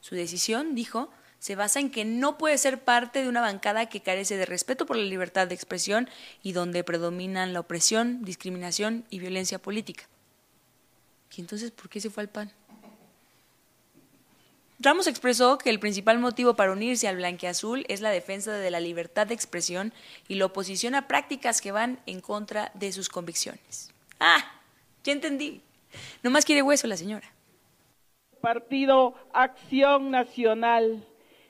Su 0.00 0.14
decisión, 0.14 0.74
dijo, 0.74 1.10
se 1.38 1.56
basa 1.56 1.80
en 1.80 1.90
que 1.90 2.04
no 2.04 2.38
puede 2.38 2.56
ser 2.58 2.84
parte 2.84 3.22
de 3.22 3.28
una 3.28 3.40
bancada 3.40 3.86
que 3.86 4.00
carece 4.00 4.36
de 4.36 4.46
respeto 4.46 4.86
por 4.86 4.96
la 4.96 5.04
libertad 5.04 5.48
de 5.48 5.54
expresión 5.54 6.08
y 6.42 6.52
donde 6.52 6.84
predominan 6.84 7.52
la 7.52 7.60
opresión, 7.60 8.24
discriminación 8.24 9.04
y 9.10 9.18
violencia 9.18 9.58
política. 9.58 10.04
¿Y 11.36 11.40
entonces 11.40 11.70
por 11.70 11.88
qué 11.88 12.00
se 12.00 12.10
fue 12.10 12.22
al 12.22 12.28
PAN? 12.28 12.52
Ramos 14.84 15.06
expresó 15.06 15.56
que 15.56 15.70
el 15.70 15.80
principal 15.80 16.18
motivo 16.18 16.56
para 16.56 16.70
unirse 16.70 17.08
al 17.08 17.16
blanqueazul 17.16 17.86
es 17.88 18.02
la 18.02 18.10
defensa 18.10 18.52
de 18.52 18.70
la 18.70 18.80
libertad 18.80 19.26
de 19.26 19.32
expresión 19.32 19.94
y 20.28 20.34
la 20.34 20.44
oposición 20.44 20.94
a 20.94 21.08
prácticas 21.08 21.62
que 21.62 21.72
van 21.72 22.00
en 22.04 22.20
contra 22.20 22.70
de 22.74 22.92
sus 22.92 23.08
convicciones. 23.08 23.94
Ah, 24.20 24.44
ya 25.02 25.14
entendí. 25.14 25.62
No 26.22 26.30
más 26.30 26.44
quiere 26.44 26.60
hueso 26.60 26.86
la 26.86 26.98
señora. 26.98 27.26
Partido 28.42 29.14
Acción 29.32 30.10
Nacional, 30.10 31.02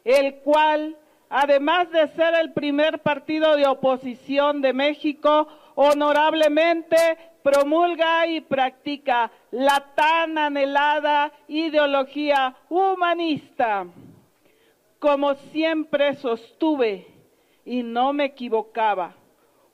el 0.05 0.37
cual, 0.37 0.97
además 1.29 1.91
de 1.91 2.07
ser 2.15 2.35
el 2.41 2.53
primer 2.53 3.01
partido 3.01 3.57
de 3.57 3.67
oposición 3.67 4.63
de 4.63 4.73
México, 4.73 5.49
honorablemente 5.75 7.19
promulga 7.45 8.27
y 8.27 8.41
practica 8.41 9.31
la 9.51 9.93
tan 9.95 10.39
anhelada 10.39 11.31
ideología 11.47 12.57
humanista. 12.71 13.87
Como 14.99 15.35
siempre 15.53 16.17
sostuve, 16.17 17.07
y 17.67 17.83
no 17.83 18.15
me 18.15 18.25
equivocaba, 18.25 19.15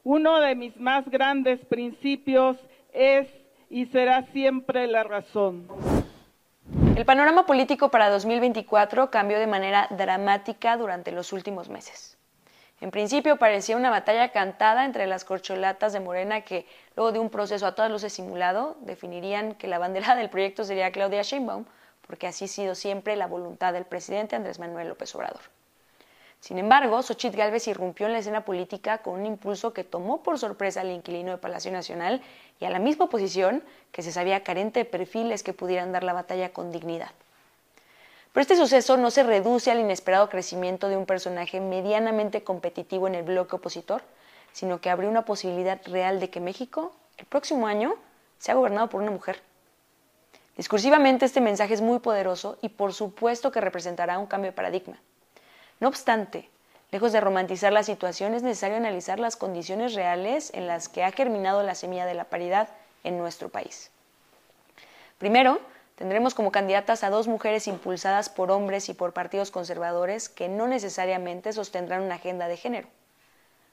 uno 0.02 0.40
de 0.40 0.56
mis 0.56 0.76
más 0.78 1.08
grandes 1.08 1.64
principios 1.66 2.56
es 2.92 3.28
y 3.70 3.86
será 3.86 4.24
siempre 4.32 4.88
la 4.88 5.04
razón. 5.04 5.68
El 6.96 7.04
panorama 7.04 7.46
político 7.46 7.88
para 7.88 8.10
2024 8.10 9.10
cambió 9.12 9.38
de 9.38 9.46
manera 9.46 9.86
dramática 9.90 10.76
durante 10.76 11.12
los 11.12 11.32
últimos 11.32 11.68
meses. 11.68 12.19
En 12.80 12.90
principio 12.90 13.36
parecía 13.36 13.76
una 13.76 13.90
batalla 13.90 14.30
cantada 14.30 14.86
entre 14.86 15.06
las 15.06 15.24
corcholatas 15.24 15.92
de 15.92 16.00
Morena 16.00 16.40
que, 16.40 16.66
luego 16.96 17.12
de 17.12 17.18
un 17.18 17.28
proceso 17.28 17.66
a 17.66 17.74
todas 17.74 17.90
luces 17.90 18.14
simulado, 18.14 18.76
definirían 18.80 19.54
que 19.54 19.68
la 19.68 19.78
bandera 19.78 20.14
del 20.16 20.30
proyecto 20.30 20.64
sería 20.64 20.90
Claudia 20.90 21.22
Sheinbaum, 21.22 21.66
porque 22.06 22.26
así 22.26 22.46
ha 22.46 22.48
sido 22.48 22.74
siempre 22.74 23.16
la 23.16 23.26
voluntad 23.26 23.74
del 23.74 23.84
presidente 23.84 24.34
Andrés 24.34 24.58
Manuel 24.58 24.88
López 24.88 25.14
Obrador. 25.14 25.42
Sin 26.40 26.56
embargo, 26.56 27.02
Xochitl 27.02 27.36
Gálvez 27.36 27.68
irrumpió 27.68 28.06
en 28.06 28.14
la 28.14 28.20
escena 28.20 28.46
política 28.46 28.98
con 28.98 29.20
un 29.20 29.26
impulso 29.26 29.74
que 29.74 29.84
tomó 29.84 30.22
por 30.22 30.38
sorpresa 30.38 30.80
al 30.80 30.90
inquilino 30.90 31.32
de 31.32 31.36
Palacio 31.36 31.70
Nacional 31.70 32.22
y 32.58 32.64
a 32.64 32.70
la 32.70 32.78
misma 32.78 33.04
oposición, 33.04 33.62
que 33.92 34.02
se 34.02 34.10
sabía 34.10 34.42
carente 34.42 34.80
de 34.80 34.84
perfiles 34.86 35.42
que 35.42 35.52
pudieran 35.52 35.92
dar 35.92 36.02
la 36.02 36.14
batalla 36.14 36.54
con 36.54 36.72
dignidad. 36.72 37.10
Pero 38.32 38.42
este 38.42 38.56
suceso 38.56 38.96
no 38.96 39.10
se 39.10 39.24
reduce 39.24 39.70
al 39.70 39.80
inesperado 39.80 40.28
crecimiento 40.28 40.88
de 40.88 40.96
un 40.96 41.06
personaje 41.06 41.60
medianamente 41.60 42.44
competitivo 42.44 43.08
en 43.08 43.16
el 43.16 43.24
bloque 43.24 43.56
opositor, 43.56 44.02
sino 44.52 44.80
que 44.80 44.90
abrió 44.90 45.08
una 45.08 45.24
posibilidad 45.24 45.80
real 45.86 46.20
de 46.20 46.30
que 46.30 46.40
México, 46.40 46.92
el 47.16 47.26
próximo 47.26 47.66
año, 47.66 47.96
sea 48.38 48.54
gobernado 48.54 48.88
por 48.88 49.02
una 49.02 49.10
mujer. 49.10 49.42
Discursivamente 50.56 51.24
este 51.24 51.40
mensaje 51.40 51.74
es 51.74 51.80
muy 51.80 51.98
poderoso 51.98 52.58
y 52.60 52.68
por 52.68 52.92
supuesto 52.92 53.50
que 53.50 53.60
representará 53.60 54.18
un 54.18 54.26
cambio 54.26 54.50
de 54.50 54.56
paradigma. 54.56 55.00
No 55.80 55.88
obstante, 55.88 56.50
lejos 56.90 57.12
de 57.12 57.20
romantizar 57.20 57.72
la 57.72 57.82
situación, 57.82 58.34
es 58.34 58.42
necesario 58.42 58.76
analizar 58.76 59.18
las 59.18 59.36
condiciones 59.36 59.94
reales 59.94 60.52
en 60.54 60.66
las 60.66 60.88
que 60.88 61.02
ha 61.02 61.12
germinado 61.12 61.62
la 61.62 61.74
semilla 61.74 62.06
de 62.06 62.14
la 62.14 62.24
paridad 62.24 62.68
en 63.04 63.18
nuestro 63.18 63.48
país. 63.48 63.90
Primero, 65.18 65.60
Tendremos 66.00 66.34
como 66.34 66.50
candidatas 66.50 67.04
a 67.04 67.10
dos 67.10 67.28
mujeres 67.28 67.68
impulsadas 67.68 68.30
por 68.30 68.50
hombres 68.50 68.88
y 68.88 68.94
por 68.94 69.12
partidos 69.12 69.50
conservadores 69.50 70.30
que 70.30 70.48
no 70.48 70.66
necesariamente 70.66 71.52
sostendrán 71.52 72.00
una 72.00 72.14
agenda 72.14 72.48
de 72.48 72.56
género. 72.56 72.88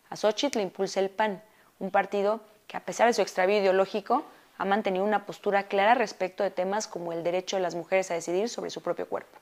A 0.10 0.18
Xochitl 0.18 0.58
le 0.58 0.64
impulsa 0.64 1.00
el 1.00 1.10
PAN, 1.10 1.42
un 1.80 1.90
partido 1.90 2.42
que 2.68 2.76
a 2.76 2.82
pesar 2.82 3.08
de 3.08 3.14
su 3.14 3.22
extravío 3.22 3.60
ideológico 3.60 4.26
ha 4.58 4.66
mantenido 4.66 5.06
una 5.06 5.26
postura 5.26 5.70
clara 5.70 5.94
respecto 5.94 6.44
de 6.44 6.52
temas 6.52 6.90
como 6.90 7.14
el 7.14 7.24
derecho 7.24 7.56
de 7.56 7.62
las 7.62 7.76
mujeres 7.76 8.12
a 8.12 8.16
decidir 8.16 8.50
sobre 8.50 8.72
su 8.72 8.82
propio 8.82 9.08
cuerpo. 9.08 9.38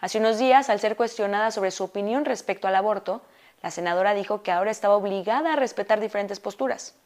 Hace 0.00 0.18
unos 0.18 0.38
días, 0.38 0.70
al 0.70 0.80
ser 0.80 0.96
cuestionada 0.96 1.52
sobre 1.52 1.70
su 1.70 1.84
opinión 1.84 2.24
respecto 2.24 2.66
al 2.66 2.74
aborto, 2.74 3.22
la 3.62 3.70
senadora 3.70 4.12
dijo 4.12 4.42
que 4.42 4.50
ahora 4.50 4.72
estaba 4.72 4.96
obligada 4.96 5.52
a 5.52 5.56
respetar 5.56 6.00
diferentes 6.00 6.40
posturas. 6.40 6.96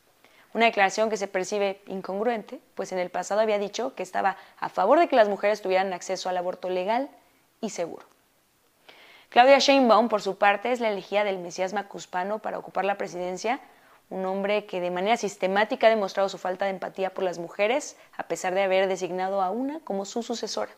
Una 0.53 0.67
declaración 0.67 1.11
que 1.11 1.17
se 1.17 1.29
percibe 1.29 1.81
incongruente, 1.87 2.61
pues 2.75 2.91
en 2.93 2.99
el 2.99 3.11
pasado 3.11 3.41
había 3.41 3.59
dicho 3.59 3.95
que 3.95 4.03
estaba 4.03 4.37
a 4.59 4.69
favor 4.69 4.99
de 4.99 5.09
que 5.09 5.17
las 5.17 5.29
mujeres 5.29 5.63
tuvieran 5.63 5.93
acceso 5.93 6.29
al 6.29 6.37
aborto 6.37 6.69
legal 6.69 7.09
y 7.61 7.71
seguro. 7.71 8.05
Claudia 9.29 9.59
Sheinbaum, 9.59 10.09
por 10.09 10.23
su 10.23 10.39
parte, 10.39 10.73
es 10.73 10.81
la 10.81 10.91
elegida 10.91 11.23
del 11.23 11.39
Mesías 11.39 11.73
Macuspano 11.73 12.41
para 12.41 12.59
ocupar 12.59 12.85
la 12.85 12.99
presidencia, 12.99 13.61
un 14.09 14.25
hombre 14.27 14.67
que 14.67 14.81
de 14.81 14.91
manera 14.91 15.17
sistemática 15.17 15.87
ha 15.87 15.91
demostrado 15.91 16.29
su 16.29 16.37
falta 16.37 16.65
de 16.65 16.73
empatía 16.73 17.15
por 17.15 17.23
las 17.23 17.39
mujeres, 17.39 17.97
a 18.17 18.25
pesar 18.25 18.55
de 18.55 18.65
haber 18.65 18.89
designado 18.89 19.41
a 19.41 19.53
una 19.53 19.79
como 19.81 20.05
su 20.05 20.25
sucesora. 20.25 20.73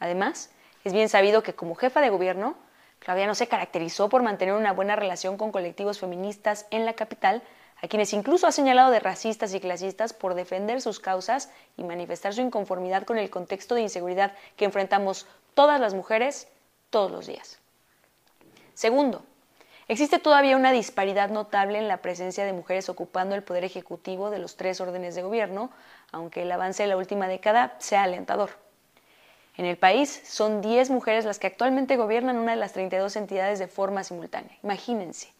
Además, 0.00 0.50
es 0.82 0.94
bien 0.94 1.10
sabido 1.10 1.42
que 1.42 1.54
como 1.54 1.74
jefa 1.74 2.00
de 2.00 2.08
gobierno, 2.08 2.56
Claudia 3.00 3.26
no 3.26 3.34
se 3.34 3.48
caracterizó 3.48 4.08
por 4.08 4.22
mantener 4.22 4.54
una 4.54 4.72
buena 4.72 4.96
relación 4.96 5.36
con 5.36 5.52
colectivos 5.52 5.98
feministas 5.98 6.66
en 6.70 6.86
la 6.86 6.94
capital, 6.94 7.42
a 7.82 7.88
quienes 7.88 8.12
incluso 8.12 8.46
ha 8.46 8.52
señalado 8.52 8.92
de 8.92 9.00
racistas 9.00 9.52
y 9.54 9.60
clasistas 9.60 10.12
por 10.12 10.34
defender 10.34 10.80
sus 10.80 11.00
causas 11.00 11.50
y 11.76 11.82
manifestar 11.82 12.32
su 12.32 12.40
inconformidad 12.40 13.02
con 13.02 13.18
el 13.18 13.28
contexto 13.28 13.74
de 13.74 13.82
inseguridad 13.82 14.34
que 14.56 14.64
enfrentamos 14.64 15.26
todas 15.54 15.80
las 15.80 15.92
mujeres 15.92 16.46
todos 16.90 17.10
los 17.10 17.26
días. 17.26 17.58
Segundo, 18.74 19.24
existe 19.88 20.20
todavía 20.20 20.56
una 20.56 20.70
disparidad 20.70 21.30
notable 21.30 21.78
en 21.78 21.88
la 21.88 21.96
presencia 21.96 22.44
de 22.44 22.52
mujeres 22.52 22.88
ocupando 22.88 23.34
el 23.34 23.42
poder 23.42 23.64
ejecutivo 23.64 24.30
de 24.30 24.38
los 24.38 24.56
tres 24.56 24.80
órdenes 24.80 25.16
de 25.16 25.22
gobierno, 25.22 25.70
aunque 26.12 26.42
el 26.42 26.52
avance 26.52 26.84
de 26.84 26.88
la 26.88 26.96
última 26.96 27.26
década 27.26 27.74
sea 27.78 28.04
alentador. 28.04 28.50
En 29.56 29.66
el 29.66 29.76
país 29.76 30.22
son 30.24 30.62
10 30.62 30.90
mujeres 30.90 31.24
las 31.24 31.38
que 31.38 31.48
actualmente 31.48 31.96
gobiernan 31.96 32.38
una 32.38 32.52
de 32.52 32.58
las 32.58 32.72
32 32.72 33.16
entidades 33.16 33.58
de 33.58 33.66
forma 33.66 34.04
simultánea. 34.04 34.56
Imagínense. 34.62 35.32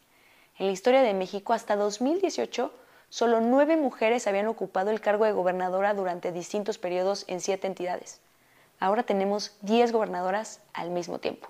En 0.58 0.66
la 0.66 0.72
historia 0.72 1.02
de 1.02 1.14
México, 1.14 1.52
hasta 1.52 1.76
2018, 1.76 2.72
solo 3.08 3.40
nueve 3.40 3.76
mujeres 3.76 4.26
habían 4.26 4.46
ocupado 4.46 4.90
el 4.90 5.00
cargo 5.00 5.24
de 5.24 5.32
gobernadora 5.32 5.94
durante 5.94 6.30
distintos 6.30 6.78
periodos 6.78 7.24
en 7.28 7.40
siete 7.40 7.66
entidades. 7.66 8.20
Ahora 8.78 9.02
tenemos 9.02 9.56
10 9.62 9.92
gobernadoras 9.92 10.60
al 10.72 10.90
mismo 10.90 11.18
tiempo. 11.18 11.48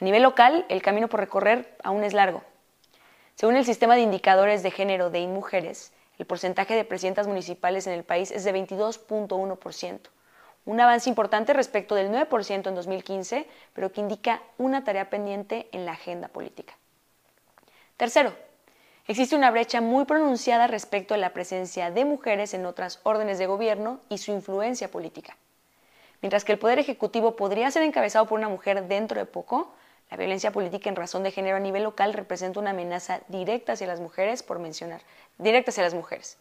A 0.00 0.04
nivel 0.04 0.22
local, 0.22 0.64
el 0.68 0.82
camino 0.82 1.08
por 1.08 1.20
recorrer 1.20 1.76
aún 1.82 2.04
es 2.04 2.14
largo. 2.14 2.42
Según 3.34 3.56
el 3.56 3.64
sistema 3.64 3.96
de 3.96 4.02
indicadores 4.02 4.62
de 4.62 4.70
género 4.70 5.10
de 5.10 5.20
InMujeres, 5.20 5.92
el 6.18 6.26
porcentaje 6.26 6.74
de 6.74 6.84
presidentas 6.84 7.26
municipales 7.26 7.86
en 7.86 7.92
el 7.92 8.04
país 8.04 8.30
es 8.30 8.44
de 8.44 8.54
22.1%, 8.54 9.98
un 10.66 10.80
avance 10.80 11.08
importante 11.08 11.52
respecto 11.52 11.94
del 11.94 12.10
9% 12.10 12.68
en 12.68 12.74
2015, 12.74 13.46
pero 13.72 13.92
que 13.92 14.00
indica 14.00 14.40
una 14.56 14.84
tarea 14.84 15.10
pendiente 15.10 15.68
en 15.72 15.84
la 15.84 15.92
agenda 15.92 16.28
política. 16.28 16.74
Tercero, 17.96 18.34
existe 19.06 19.36
una 19.36 19.52
brecha 19.52 19.80
muy 19.80 20.04
pronunciada 20.04 20.66
respecto 20.66 21.14
a 21.14 21.16
la 21.16 21.32
presencia 21.32 21.92
de 21.92 22.04
mujeres 22.04 22.52
en 22.52 22.66
otras 22.66 22.98
órdenes 23.04 23.38
de 23.38 23.46
gobierno 23.46 24.00
y 24.08 24.18
su 24.18 24.32
influencia 24.32 24.90
política. 24.90 25.36
Mientras 26.20 26.44
que 26.44 26.50
el 26.50 26.58
Poder 26.58 26.80
Ejecutivo 26.80 27.36
podría 27.36 27.70
ser 27.70 27.84
encabezado 27.84 28.26
por 28.26 28.38
una 28.38 28.48
mujer 28.48 28.88
dentro 28.88 29.20
de 29.20 29.26
poco, 29.26 29.72
la 30.10 30.16
violencia 30.16 30.50
política 30.50 30.88
en 30.88 30.96
razón 30.96 31.22
de 31.22 31.30
género 31.30 31.56
a 31.56 31.60
nivel 31.60 31.84
local 31.84 32.14
representa 32.14 32.58
una 32.58 32.70
amenaza 32.70 33.20
directa 33.28 33.74
hacia 33.74 33.86
las 33.86 34.00
mujeres, 34.00 34.42
por 34.42 34.58
mencionar, 34.58 35.02
directa 35.38 35.70
hacia 35.70 35.84
las 35.84 35.94
mujeres. 35.94 36.36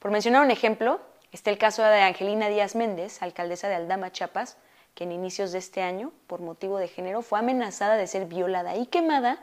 Por 0.00 0.10
mencionar 0.10 0.44
un 0.44 0.50
ejemplo, 0.50 1.00
está 1.32 1.50
el 1.50 1.56
caso 1.56 1.82
de 1.82 2.02
Angelina 2.02 2.48
Díaz 2.48 2.74
Méndez, 2.74 3.22
alcaldesa 3.22 3.68
de 3.68 3.76
Aldama, 3.76 4.12
Chiapas, 4.12 4.58
que 4.94 5.04
en 5.04 5.12
inicios 5.12 5.52
de 5.52 5.58
este 5.58 5.80
año, 5.80 6.12
por 6.26 6.40
motivo 6.40 6.78
de 6.78 6.88
género, 6.88 7.22
fue 7.22 7.38
amenazada 7.38 7.96
de 7.96 8.06
ser 8.06 8.26
violada 8.26 8.76
y 8.76 8.86
quemada 8.86 9.38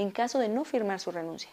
en 0.00 0.10
caso 0.10 0.38
de 0.38 0.48
no 0.48 0.64
firmar 0.64 0.98
su 0.98 1.10
renuncia. 1.10 1.50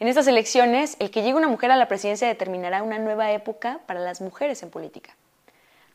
En 0.00 0.08
estas 0.08 0.26
elecciones, 0.26 0.96
el 0.98 1.10
que 1.10 1.22
llegue 1.22 1.34
una 1.34 1.48
mujer 1.48 1.70
a 1.70 1.76
la 1.76 1.86
presidencia 1.86 2.26
determinará 2.26 2.82
una 2.82 2.98
nueva 2.98 3.30
época 3.32 3.80
para 3.86 4.00
las 4.00 4.20
mujeres 4.20 4.62
en 4.62 4.70
política. 4.70 5.14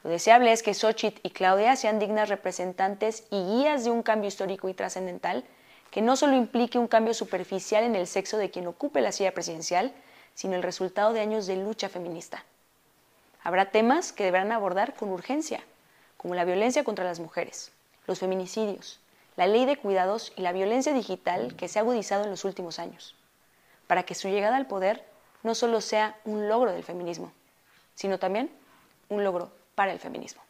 Lo 0.04 0.10
deseable 0.10 0.51
es 0.51 0.63
que 0.63 0.74
Xochitl 0.74 1.20
y 1.24 1.32
Claudia 1.32 1.75
sean 1.75 2.00
dignas 2.00 2.30
representantes 2.30 3.25
y 3.32 3.44
guías 3.44 3.84
de 3.84 3.92
un 3.92 4.04
cambio 4.04 4.28
histórico 4.28 4.70
y 4.70 4.74
trascendental 4.74 5.44
que 5.92 6.01
no 6.01 6.16
solo 6.16 6.36
implique 6.36 6.78
un 6.78 6.88
cambio 6.88 7.13
superficial 7.13 7.84
en 7.84 7.96
el 7.96 8.06
sexo 8.06 8.38
de 8.38 8.51
quien 8.51 8.68
ocupe 8.68 9.01
la 9.01 9.12
silla 9.12 9.34
presidencial, 9.34 9.92
sino 10.36 10.56
el 10.56 10.63
resultado 10.63 11.12
de 11.12 11.22
años 11.22 11.48
de 11.48 11.58
lucha 11.58 11.89
feminista. 11.89 12.46
Habrá 13.44 13.72
temas 13.72 14.13
que 14.13 14.24
deberán 14.24 14.51
abordar 14.51 14.94
con 14.94 15.10
urgencia, 15.10 15.62
como 16.18 16.36
la 16.36 16.46
violencia 16.46 16.84
contra 16.84 17.04
las 17.04 17.20
mujeres, 17.20 17.72
los 18.06 18.20
feminicidios, 18.20 19.00
la 19.39 19.48
ley 19.48 19.65
de 19.65 19.77
cuidados 19.77 20.34
y 20.36 20.41
la 20.41 20.51
violencia 20.51 20.91
digital 20.93 21.55
que 21.55 21.69
se 21.69 21.79
ha 21.79 21.81
agudizado 21.81 22.25
en 22.25 22.29
los 22.29 22.43
últimos 22.43 22.77
años, 22.77 23.15
para 23.88 24.03
que 24.03 24.13
su 24.13 24.27
llegada 24.27 24.58
al 24.58 24.67
poder 24.67 25.05
no 25.43 25.55
solo 25.55 25.79
sea 25.79 26.19
un 26.25 26.50
logro 26.50 26.74
del 26.74 26.84
feminismo, 26.84 27.31
sino 27.96 28.19
también 28.19 28.51
un 29.08 29.24
logro 29.24 29.53
para 29.75 29.93
el 29.93 30.00
feminismo. 30.00 30.41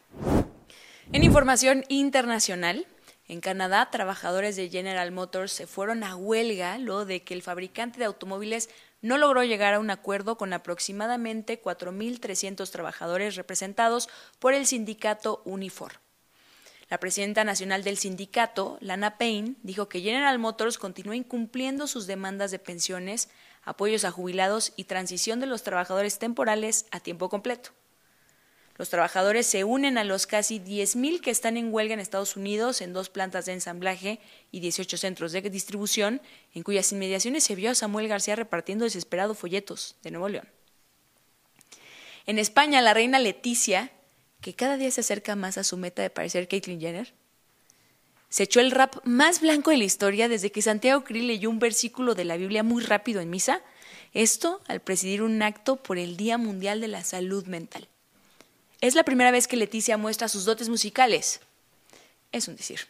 En 1.12 1.22
información 1.22 1.84
internacional, 1.86 2.84
en 3.28 3.40
Canadá, 3.40 3.88
trabajadores 3.92 4.56
de 4.56 4.68
General 4.68 5.12
Motors 5.12 5.52
se 5.52 5.68
fueron 5.68 6.02
a 6.02 6.16
huelga 6.16 6.76
lo 6.78 7.04
de 7.04 7.22
que 7.22 7.34
el 7.34 7.42
fabricante 7.42 8.00
de 8.00 8.06
automóviles 8.06 8.70
no 9.02 9.18
logró 9.18 9.44
llegar 9.44 9.74
a 9.74 9.78
un 9.78 9.90
acuerdo 9.90 10.36
con 10.36 10.52
aproximadamente 10.52 11.62
4.300 11.62 12.68
trabajadores 12.72 13.36
representados 13.36 14.08
por 14.40 14.52
el 14.52 14.66
sindicato 14.66 15.42
Unifor. 15.44 16.00
La 16.90 16.98
presidenta 16.98 17.44
nacional 17.44 17.84
del 17.84 17.98
sindicato, 17.98 18.76
Lana 18.80 19.16
Payne, 19.16 19.54
dijo 19.62 19.88
que 19.88 20.00
General 20.00 20.36
Motors 20.40 20.76
continúa 20.76 21.14
incumpliendo 21.14 21.86
sus 21.86 22.08
demandas 22.08 22.50
de 22.50 22.58
pensiones, 22.58 23.28
apoyos 23.62 24.04
a 24.04 24.10
jubilados 24.10 24.72
y 24.74 24.84
transición 24.84 25.38
de 25.38 25.46
los 25.46 25.62
trabajadores 25.62 26.18
temporales 26.18 26.86
a 26.90 26.98
tiempo 26.98 27.28
completo. 27.28 27.70
Los 28.76 28.90
trabajadores 28.90 29.46
se 29.46 29.62
unen 29.62 29.98
a 29.98 30.04
los 30.04 30.26
casi 30.26 30.58
10.000 30.58 31.20
que 31.20 31.30
están 31.30 31.56
en 31.56 31.72
huelga 31.72 31.94
en 31.94 32.00
Estados 32.00 32.34
Unidos 32.34 32.80
en 32.80 32.92
dos 32.92 33.08
plantas 33.08 33.46
de 33.46 33.52
ensamblaje 33.52 34.18
y 34.50 34.58
18 34.58 34.96
centros 34.96 35.30
de 35.30 35.42
distribución, 35.42 36.20
en 36.54 36.64
cuyas 36.64 36.90
inmediaciones 36.90 37.44
se 37.44 37.54
vio 37.54 37.70
a 37.70 37.76
Samuel 37.76 38.08
García 38.08 38.34
repartiendo 38.34 38.84
desesperado 38.84 39.34
folletos 39.34 39.94
de 40.02 40.10
Nuevo 40.10 40.28
León. 40.28 40.48
En 42.26 42.40
España, 42.40 42.80
la 42.80 42.94
reina 42.94 43.20
Leticia, 43.20 43.92
que 44.40 44.54
cada 44.54 44.76
día 44.76 44.90
se 44.90 45.00
acerca 45.00 45.36
más 45.36 45.58
a 45.58 45.64
su 45.64 45.76
meta 45.76 46.02
de 46.02 46.10
parecer 46.10 46.48
Caitlyn 46.48 46.80
Jenner, 46.80 47.12
se 48.30 48.44
echó 48.44 48.60
el 48.60 48.70
rap 48.70 49.04
más 49.04 49.40
blanco 49.40 49.72
de 49.72 49.76
la 49.76 49.84
historia 49.84 50.28
desde 50.28 50.52
que 50.52 50.62
Santiago 50.62 51.02
Krill 51.02 51.26
leyó 51.26 51.50
un 51.50 51.58
versículo 51.58 52.14
de 52.14 52.24
la 52.24 52.36
Biblia 52.36 52.62
muy 52.62 52.82
rápido 52.82 53.20
en 53.20 53.28
misa, 53.28 53.60
esto 54.14 54.60
al 54.68 54.80
presidir 54.80 55.22
un 55.22 55.42
acto 55.42 55.76
por 55.76 55.98
el 55.98 56.16
Día 56.16 56.38
Mundial 56.38 56.80
de 56.80 56.88
la 56.88 57.02
Salud 57.02 57.46
Mental. 57.46 57.88
Es 58.80 58.94
la 58.94 59.04
primera 59.04 59.32
vez 59.32 59.48
que 59.48 59.56
Leticia 59.56 59.96
muestra 59.96 60.28
sus 60.28 60.44
dotes 60.44 60.68
musicales. 60.68 61.40
Es 62.32 62.46
un 62.46 62.56
decir. 62.56 62.80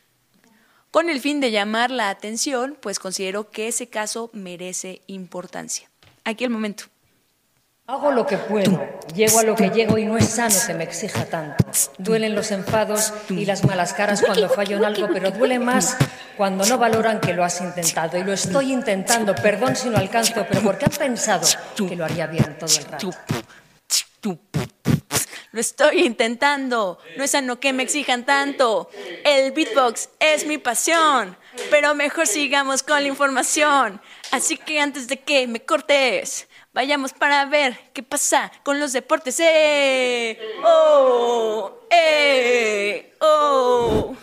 Con 0.91 1.09
el 1.09 1.21
fin 1.21 1.41
de 1.41 1.51
llamar 1.51 1.91
la 1.91 2.11
atención, 2.11 2.77
pues 2.81 2.99
considero 2.99 3.51
que 3.51 3.69
ese 3.69 3.89
caso 3.89 4.31
merece 4.33 5.01
importancia. 5.07 5.89
Aquí 6.25 6.45
el 6.45 6.51
momento. 6.51 6.85
Hago 7.91 8.13
lo 8.13 8.25
que 8.25 8.39
puedo, 8.39 8.89
llego 9.17 9.41
a 9.41 9.43
lo 9.43 9.57
que 9.57 9.71
llego 9.71 9.99
y 9.99 10.05
no 10.05 10.17
es 10.17 10.29
sano 10.29 10.55
que 10.65 10.75
me 10.75 10.85
exija 10.85 11.25
tanto. 11.25 11.65
Duelen 11.99 12.37
los 12.37 12.53
enfados 12.53 13.13
y 13.29 13.45
las 13.45 13.65
malas 13.65 13.95
caras 13.95 14.23
cuando 14.25 14.49
fallo 14.49 14.77
en 14.77 14.85
algo, 14.85 15.09
pero 15.13 15.33
duele 15.33 15.59
más 15.59 15.97
cuando 16.37 16.65
no 16.67 16.79
valoran 16.79 17.19
que 17.19 17.35
lo 17.35 17.43
has 17.43 17.61
intentado. 17.61 18.17
Y 18.17 18.23
lo 18.23 18.33
estoy 18.33 18.73
intentando, 18.73 19.35
perdón 19.35 19.75
si 19.75 19.89
no 19.89 19.99
alcanzo, 19.99 20.47
pero 20.49 20.61
porque 20.61 20.85
han 20.85 20.93
pensado 20.93 21.49
que 21.75 21.97
lo 21.97 22.05
haría 22.05 22.29
bien 22.29 22.57
todo 22.61 22.71
el 22.73 22.85
rato. 22.85 23.11
Lo 25.51 25.61
estoy 25.61 26.07
intentando. 26.07 27.01
No 27.17 27.25
es 27.25 27.33
sano 27.33 27.59
que 27.59 27.73
me 27.73 27.83
exijan 27.83 28.25
tanto. 28.25 28.89
El 29.25 29.51
beatbox 29.51 30.11
es 30.21 30.47
mi 30.47 30.59
pasión. 30.59 31.37
Pero 31.71 31.97
mejor 31.97 32.29
sigamos 32.29 32.85
con 32.85 33.03
la 33.03 33.09
información. 33.09 34.01
Así 34.31 34.57
que 34.57 34.81
antes 34.81 35.09
de 35.09 35.19
que 35.19 35.49
me 35.49 35.65
cortes, 35.65 36.47
vayamos 36.73 37.13
para 37.13 37.45
ver 37.47 37.79
qué 37.93 38.03
pasa 38.03 38.53
con 38.63 38.81
los 38.81 38.93
deportes. 38.93 39.39
¡Eh! 39.41 40.39
¡Oh! 40.65 41.81
¡Eh! 41.91 43.15
¡Oh! 43.21 44.17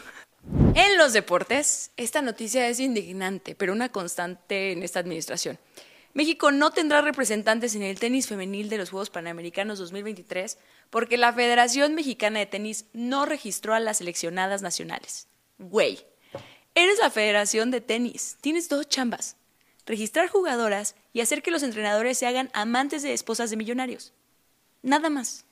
En 0.76 0.98
los 0.98 1.14
deportes, 1.14 1.92
esta 1.98 2.22
noticia 2.22 2.68
es 2.68 2.80
indignante, 2.80 3.56
pero 3.56 3.74
una 3.74 3.90
constante 3.90 4.72
en 4.72 4.84
esta 4.84 5.00
administración. 5.00 5.58
México 6.14 6.52
no 6.52 6.72
tendrá 6.72 7.02
representantes 7.02 7.76
en 7.76 7.84
el 7.84 8.00
tenis 8.00 8.28
femenil 8.28 8.70
de 8.70 8.80
los 8.80 8.90
Juegos 8.90 9.12
Panamericanos 9.12 9.78
2023 9.78 10.58
porque 10.90 11.18
la 11.18 11.32
Federación 11.32 11.94
Mexicana 11.94 12.40
de 12.40 12.48
Tenis 12.48 12.86
no 12.94 13.26
registró 13.26 13.76
a 13.76 13.80
las 13.80 13.98
seleccionadas 13.98 14.62
nacionales. 14.64 15.28
Güey, 15.60 16.06
eres 16.74 16.98
la 17.00 17.12
Federación 17.12 17.70
de 17.70 17.82
Tenis, 17.82 18.38
tienes 18.42 18.68
dos 18.68 18.88
chambas. 18.88 19.36
Registrar 19.88 20.28
jugadoras 20.28 20.96
y 21.14 21.22
hacer 21.22 21.42
que 21.42 21.50
los 21.50 21.64
entrenadores 21.64 22.18
se 22.18 22.28
hagan 22.28 22.52
amantes 22.54 23.02
de 23.02 23.14
esposas 23.14 23.50
de 23.50 23.58
millonarios. 23.58 24.14
Nada 24.84 25.10
más. 25.10 25.46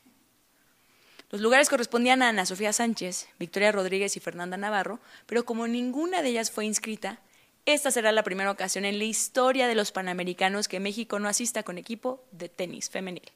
Los 1.32 1.41
lugares 1.41 1.69
correspondían 1.69 2.21
a 2.21 2.30
Ana 2.30 2.45
Sofía 2.45 2.74
Sánchez, 2.74 3.28
Victoria 3.39 3.71
Rodríguez 3.71 4.15
y 4.15 4.19
Fernanda 4.19 4.58
Navarro, 4.58 5.00
pero 5.26 5.45
como 5.45 5.67
ninguna 5.67 6.21
de 6.21 6.30
ellas 6.30 6.52
fue 6.52 6.65
inscrita, 6.65 7.19
esta 7.65 7.89
será 7.89 8.12
la 8.12 8.24
primera 8.24 8.52
ocasión 8.52 8.86
en 8.86 9.00
la 9.00 9.06
historia 9.06 9.67
de 9.67 9.74
los 9.74 9.91
Panamericanos 9.91 10.67
que 10.67 10.80
México 10.80 11.17
no 11.17 11.28
asista 11.28 11.63
con 11.63 11.78
equipo 11.78 12.24
de 12.32 12.48
tenis 12.48 12.89
femenil. 12.89 13.32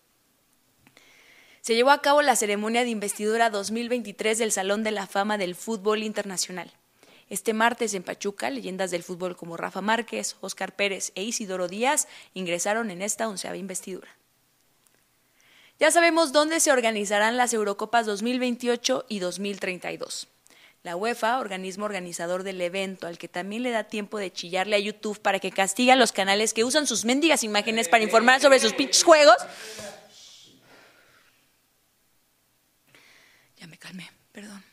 Se 1.61 1.75
llevó 1.75 1.91
a 1.91 2.01
cabo 2.01 2.21
la 2.21 2.35
ceremonia 2.35 2.83
de 2.83 2.89
investidura 2.89 3.49
2023 3.49 4.37
del 4.37 4.51
Salón 4.51 4.83
de 4.83 4.91
la 4.91 5.07
Fama 5.07 5.37
del 5.37 5.55
Fútbol 5.55 6.03
Internacional. 6.03 6.71
Este 7.29 7.53
martes 7.53 7.93
en 7.93 8.03
Pachuca, 8.03 8.49
leyendas 8.49 8.89
del 8.89 9.03
fútbol 9.03 9.37
como 9.37 9.55
Rafa 9.55 9.81
Márquez, 9.81 10.35
Óscar 10.41 10.75
Pérez 10.75 11.11
e 11.13 11.23
Isidoro 11.23 11.67
Díaz 11.67 12.07
ingresaron 12.33 12.89
en 12.89 13.03
esta 13.03 13.29
onceava 13.29 13.57
investidura. 13.57 14.09
Ya 15.79 15.91
sabemos 15.91 16.33
dónde 16.33 16.59
se 16.59 16.71
organizarán 16.71 17.37
las 17.37 17.53
Eurocopas 17.53 18.05
2028 18.05 19.05
y 19.07 19.19
2032. 19.19 20.27
La 20.81 20.95
UEFA, 20.95 21.39
organismo 21.39 21.85
organizador 21.85 22.43
del 22.43 22.59
evento, 22.61 23.05
al 23.05 23.17
que 23.17 23.27
también 23.27 23.63
le 23.63 23.71
da 23.71 23.83
tiempo 23.83 24.17
de 24.17 24.31
chillarle 24.31 24.75
a 24.75 24.79
YouTube 24.79 25.19
para 25.19 25.39
que 25.39 25.51
castigue 25.51 25.91
a 25.91 25.95
los 25.95 26.11
canales 26.11 26.53
que 26.53 26.63
usan 26.63 26.87
sus 26.87 27.05
mendigas 27.05 27.43
imágenes 27.43 27.89
para 27.89 28.03
informar 28.03 28.41
sobre 28.41 28.59
sus 28.59 28.73
pinches 28.73 29.03
juegos. 29.03 29.37
Ya 33.57 33.67
me 33.67 33.77
calmé, 33.77 34.09
perdón. 34.31 34.68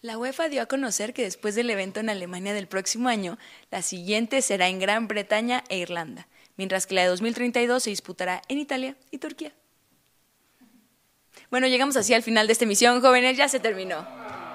La 0.00 0.16
UEFA 0.16 0.48
dio 0.48 0.62
a 0.62 0.66
conocer 0.66 1.12
que 1.12 1.24
después 1.24 1.56
del 1.56 1.70
evento 1.70 1.98
en 1.98 2.08
Alemania 2.08 2.54
del 2.54 2.68
próximo 2.68 3.08
año, 3.08 3.36
la 3.72 3.82
siguiente 3.82 4.42
será 4.42 4.68
en 4.68 4.78
Gran 4.78 5.08
Bretaña 5.08 5.64
e 5.68 5.78
Irlanda, 5.78 6.28
mientras 6.56 6.86
que 6.86 6.94
la 6.94 7.02
de 7.02 7.08
2032 7.08 7.82
se 7.82 7.90
disputará 7.90 8.40
en 8.46 8.58
Italia 8.58 8.94
y 9.10 9.18
Turquía. 9.18 9.52
Bueno, 11.50 11.66
llegamos 11.66 11.96
así 11.96 12.14
al 12.14 12.22
final 12.22 12.46
de 12.46 12.52
esta 12.52 12.64
emisión, 12.64 13.00
jóvenes, 13.00 13.36
ya 13.36 13.48
se 13.48 13.58
terminó. 13.58 14.06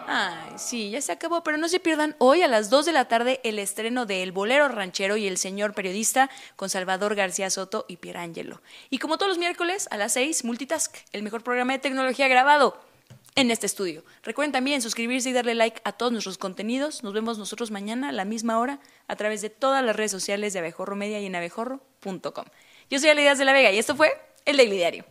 Ay, 0.08 0.54
sí, 0.56 0.92
ya 0.92 1.02
se 1.02 1.12
acabó, 1.12 1.44
pero 1.44 1.58
no 1.58 1.68
se 1.68 1.82
pierdan 1.82 2.16
hoy 2.20 2.42
a 2.42 2.48
las 2.48 2.70
2 2.70 2.86
de 2.86 2.92
la 2.94 3.10
tarde 3.10 3.42
el 3.44 3.60
estreno 3.60 4.06
de 4.06 4.24
El 4.24 4.32
Bolero 4.32 4.70
Ranchero 4.70 5.18
y 5.18 5.28
El 5.28 5.38
Señor 5.38 5.74
Periodista 5.74 6.30
con 6.56 6.70
Salvador 6.70 7.16
García 7.16 7.50
Soto 7.50 7.84
y 7.90 7.98
Pierangelo. 7.98 8.62
Y 8.90 9.00
como 9.00 9.18
todos 9.18 9.30
los 9.30 9.38
miércoles, 9.40 9.90
a 9.92 9.98
las 9.98 10.14
6, 10.14 10.46
Multitask, 10.46 10.96
el 11.12 11.22
mejor 11.24 11.44
programa 11.44 11.74
de 11.74 11.80
tecnología 11.80 12.30
grabado 12.30 12.93
en 13.36 13.52
este 13.52 13.66
estudio. 13.66 14.04
Recuerden 14.24 14.52
también 14.52 14.82
suscribirse 14.82 15.30
y 15.30 15.34
darle 15.34 15.56
like 15.56 15.82
a 15.84 15.94
todos 15.94 16.12
nuestros 16.12 16.38
contenidos. 16.38 17.04
Nos 17.04 17.14
vemos 17.14 17.38
nosotros 17.38 17.72
mañana 17.72 18.10
a 18.10 18.12
la 18.12 18.26
misma 18.26 18.60
hora 18.60 18.80
a 19.08 19.16
través 19.16 19.42
de 19.42 19.50
todas 19.50 19.84
las 19.84 19.96
redes 19.96 20.12
sociales 20.12 20.54
de 20.54 20.60
Abejorro 20.60 20.96
Media 20.96 21.20
y 21.20 21.26
en 21.26 21.36
abejorro.com. 21.36 22.46
Yo 22.90 23.00
soy 23.00 23.10
Aleídas 23.10 23.38
de 23.38 23.46
la 23.46 23.54
Vega 23.54 23.72
y 23.72 23.80
esto 23.80 23.96
fue 23.96 24.12
El 24.46 24.58
Daily 24.58 24.78
Diario. 24.78 25.06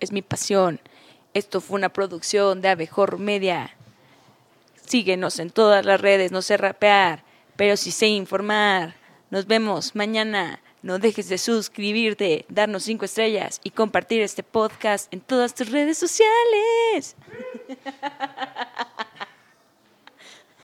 Es 0.00 0.12
mi 0.12 0.22
pasión. 0.22 0.80
Esto 1.34 1.60
fue 1.60 1.76
una 1.78 1.88
producción 1.90 2.60
de 2.60 2.68
Abejor 2.68 3.18
Media. 3.18 3.76
Síguenos 4.86 5.38
en 5.38 5.50
todas 5.50 5.84
las 5.84 6.00
redes, 6.00 6.32
no 6.32 6.42
sé 6.42 6.56
rapear, 6.56 7.22
pero 7.56 7.76
sí 7.76 7.90
sé 7.90 8.06
informar. 8.08 8.94
Nos 9.30 9.46
vemos 9.46 9.94
mañana 9.94 10.60
No 10.80 11.00
dejes 11.00 11.28
de 11.28 11.38
suscribirte, 11.38 12.46
darnos 12.48 12.84
cinco 12.84 13.04
estrellas 13.04 13.60
y 13.64 13.70
compartir 13.70 14.22
este 14.22 14.44
podcast 14.44 15.12
en 15.12 15.20
todas 15.20 15.52
tus 15.54 15.70
redes 15.70 15.98
sociales. 15.98 17.16